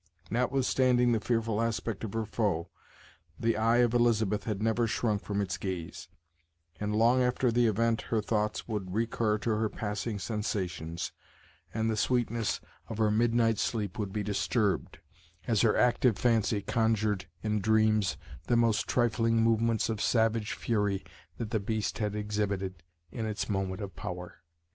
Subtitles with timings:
[0.31, 2.71] Notwithstanding the fearful aspect of her foe,
[3.39, 6.07] the eye of Elizabeth had never shrunk from its gaze,
[6.79, 11.11] and long after the event her thoughts would recur to her passing sensations,
[11.71, 12.59] and the sweetness
[12.89, 14.97] of her midnight sleep would be disturbed,
[15.45, 21.03] as her active fancy conjured, in dreams, the most trifling movements of savage fury
[21.37, 22.81] that the beast had exhibited
[23.11, 24.37] in its moment of power.